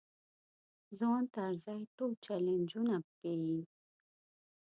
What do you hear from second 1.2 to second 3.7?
طرزی ټول چلنجونه پېيي.